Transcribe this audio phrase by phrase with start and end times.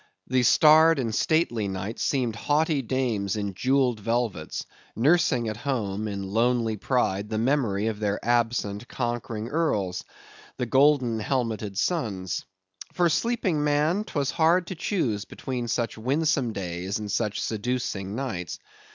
[0.25, 6.23] The starred and stately nights seemed haughty dames in jewelled velvets, nursing at home in
[6.27, 10.03] lonely pride, the memory of their absent conquering Earls,
[10.57, 12.45] the golden helmeted suns!
[12.93, 18.57] For sleeping man, 'twas hard to choose between such winsome days and such seducing nights.